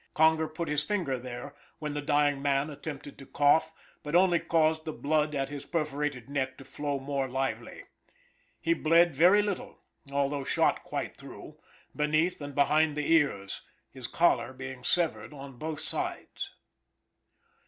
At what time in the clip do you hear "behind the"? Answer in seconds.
12.55-13.11